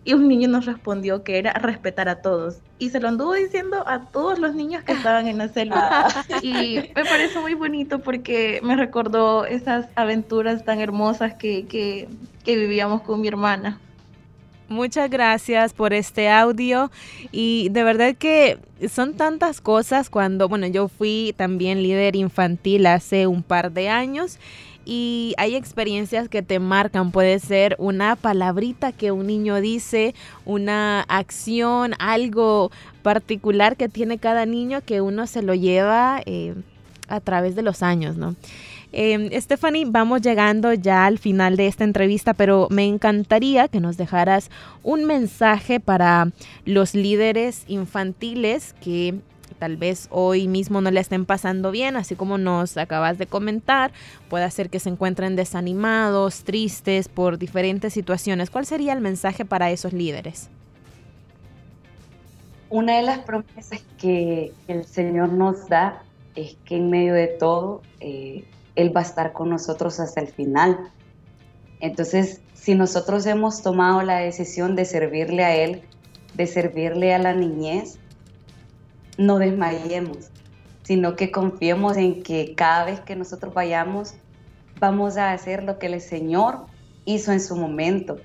[0.05, 2.59] y un niño nos respondió que era respetar a todos.
[2.79, 6.09] Y se lo anduvo diciendo a todos los niños que estaban en la célula.
[6.43, 12.09] y me parece muy bonito porque me recordó esas aventuras tan hermosas que, que,
[12.45, 13.79] que vivíamos con mi hermana.
[14.69, 16.91] Muchas gracias por este audio
[17.31, 23.27] y de verdad que son tantas cosas cuando, bueno, yo fui también líder infantil hace
[23.27, 24.39] un par de años
[24.85, 27.11] y hay experiencias que te marcan.
[27.11, 30.14] Puede ser una palabrita que un niño dice,
[30.45, 32.70] una acción, algo
[33.03, 36.55] particular que tiene cada niño que uno se lo lleva eh,
[37.09, 38.35] a través de los años, ¿no?
[38.95, 43.97] Eh, Stephanie, vamos llegando ya al final de esta entrevista, pero me encantaría que nos
[43.97, 44.51] dejaras
[44.83, 46.28] un mensaje para
[46.66, 49.14] los líderes infantiles que
[49.63, 53.93] tal vez hoy mismo no le estén pasando bien, así como nos acabas de comentar,
[54.29, 58.51] puede ser que se encuentren desanimados, tristes por diferentes situaciones.
[58.51, 60.51] ¿Cuál sería el mensaje para esos líderes?
[62.71, 66.03] Una de las promesas que el Señor nos da
[66.35, 68.45] es que en medio de todo, eh,
[68.75, 70.91] Él va a estar con nosotros hasta el final.
[71.79, 75.83] Entonces, si nosotros hemos tomado la decisión de servirle a Él,
[76.35, 78.01] de servirle a la niñez,
[79.27, 80.31] no desmayemos,
[80.83, 84.14] sino que confiemos en que cada vez que nosotros vayamos,
[84.81, 86.66] vamos a hacer lo que el Señor
[87.05, 88.18] hizo en su momento.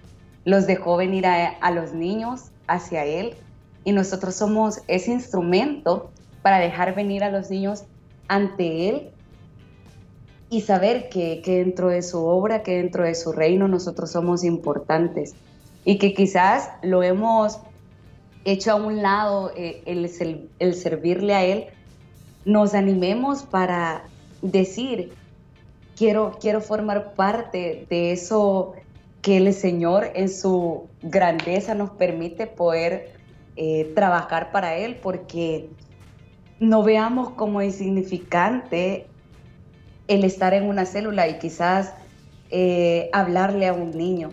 [0.44, 3.36] Los dejó venir a, los niños hacia Él
[3.84, 6.10] y nosotros somos ese instrumento
[6.42, 7.84] para dejar venir a los niños
[8.28, 9.12] ante Él
[10.50, 15.36] y saber que, dentro de su obra, que dentro de su reino nosotros somos importantes
[15.84, 17.60] y que quizás lo hemos
[18.48, 21.66] hecho a un lado eh, el, el servirle a Él,
[22.46, 24.04] nos animemos para
[24.42, 25.12] decir,
[25.98, 28.74] quiero, quiero formar parte de eso
[29.22, 33.12] que el Señor en su grandeza nos permite poder
[33.58, 35.70] eh, trabajar para Él, porque
[36.62, 39.08] no veamos como insignificante
[40.08, 41.94] el estar en una célula y quizás
[42.50, 44.30] eh, hablarle a un niño.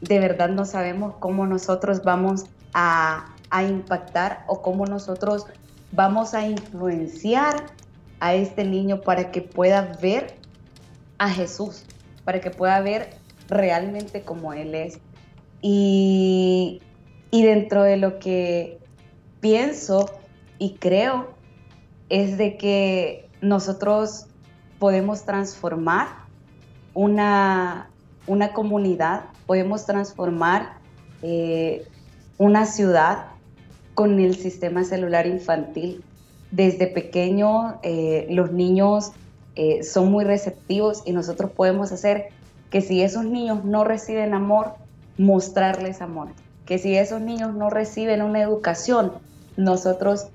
[0.00, 5.46] De verdad no sabemos cómo nosotros vamos a, a impactar o cómo nosotros
[5.92, 7.66] vamos a influenciar
[8.20, 10.34] a este niño para que pueda ver
[11.18, 11.84] a Jesús,
[12.24, 13.16] para que pueda ver
[13.48, 14.98] realmente como Él es.
[15.60, 16.80] Y,
[17.30, 18.78] y dentro de lo que
[19.40, 20.10] pienso
[20.58, 21.28] y creo
[22.08, 24.26] es de que nosotros
[24.78, 26.08] podemos transformar
[26.94, 27.90] una,
[28.26, 30.78] una comunidad, podemos transformar
[31.22, 31.86] eh,
[32.38, 33.26] una ciudad
[33.98, 36.04] con el sistema celular infantil.
[36.52, 39.10] Desde pequeño eh, los niños
[39.56, 42.28] eh, son muy receptivos y nosotros podemos hacer
[42.70, 44.74] que si esos niños no reciben amor,
[45.16, 46.28] mostrarles amor.
[46.64, 49.14] Que si esos niños no reciben una educación,
[49.56, 50.28] nosotros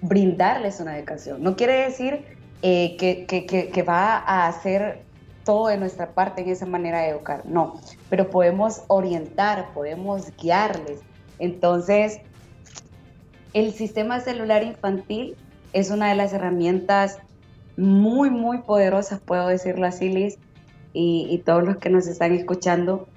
[0.00, 1.42] brindarles una educación.
[1.42, 2.24] No quiere decir
[2.62, 5.02] eh, que, va a hacer
[5.44, 11.00] todo de nuestra parte en esa manera de educar, no, pero podemos orientar, podemos guiarles.
[11.38, 12.20] Entonces,
[13.52, 15.36] el sistema celular infantil
[15.72, 17.18] es una de las herramientas
[17.76, 20.38] muy, muy poderosas, puedo decirlo así, Liz,
[20.92, 23.08] y, y todos los que nos están escuchando,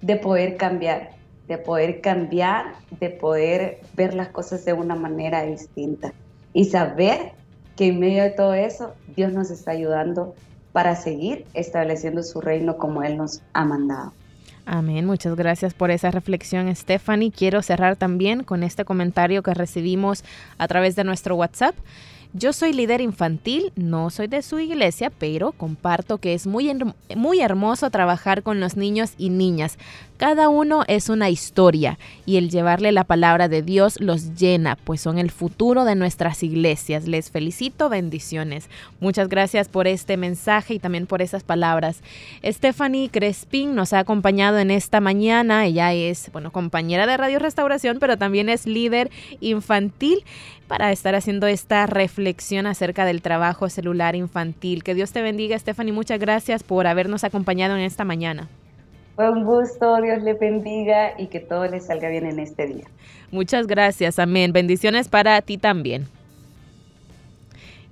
[0.00, 1.10] de poder cambiar,
[1.48, 6.12] de poder cambiar, de poder ver las cosas de una manera distinta
[6.52, 7.32] y saber
[7.76, 10.34] que en medio de todo eso Dios nos está ayudando
[10.72, 14.12] para seguir estableciendo su reino como Él nos ha mandado.
[14.66, 17.30] Amén, muchas gracias por esa reflexión Stephanie.
[17.30, 20.24] Quiero cerrar también con este comentario que recibimos
[20.56, 21.74] a través de nuestro WhatsApp.
[22.36, 26.72] Yo soy líder infantil, no soy de su iglesia, pero comparto que es muy,
[27.14, 29.78] muy hermoso trabajar con los niños y niñas.
[30.16, 35.00] Cada uno es una historia y el llevarle la palabra de Dios los llena, pues
[35.00, 37.08] son el futuro de nuestras iglesias.
[37.08, 38.70] Les felicito, bendiciones.
[39.00, 42.00] Muchas gracias por este mensaje y también por esas palabras.
[42.44, 45.66] Stephanie Crespin nos ha acompañado en esta mañana.
[45.66, 49.10] Ella es, bueno, compañera de Radio Restauración, pero también es líder
[49.40, 50.24] infantil
[50.68, 54.84] para estar haciendo esta reflexión acerca del trabajo celular infantil.
[54.84, 55.92] Que Dios te bendiga, Stephanie.
[55.92, 58.48] Muchas gracias por habernos acompañado en esta mañana.
[59.16, 62.84] Fue un gusto, Dios le bendiga y que todo le salga bien en este día.
[63.30, 64.52] Muchas gracias, amén.
[64.52, 66.06] Bendiciones para ti también.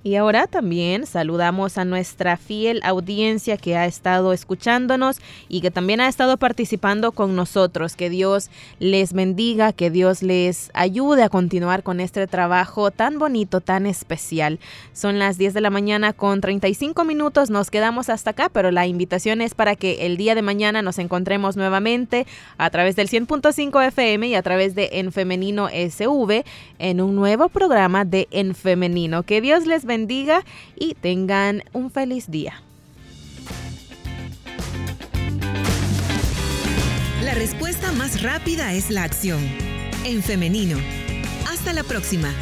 [0.05, 6.01] Y ahora también saludamos a nuestra fiel audiencia que ha estado escuchándonos y que también
[6.01, 7.95] ha estado participando con nosotros.
[7.95, 8.49] Que Dios
[8.79, 14.59] les bendiga, que Dios les ayude a continuar con este trabajo tan bonito, tan especial.
[14.91, 18.85] Son las 10 de la mañana con 35 minutos, nos quedamos hasta acá, pero la
[18.85, 22.27] invitación es para que el día de mañana nos encontremos nuevamente
[22.57, 26.43] a través del 100.5 FM y a través de En Femenino SV
[26.77, 29.23] en un nuevo programa de En Femenino.
[29.23, 30.43] Que Dios les bendiga bendiga
[30.75, 32.63] y tengan un feliz día.
[37.21, 39.41] La respuesta más rápida es la acción.
[40.03, 40.77] En femenino.
[41.47, 42.33] Hasta la próxima.